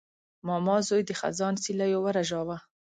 ماما 0.47 0.77
زوی 0.87 1.01
د 1.05 1.11
خزان 1.19 1.53
سیلیو 1.63 1.99
ورژاوه. 2.03 2.57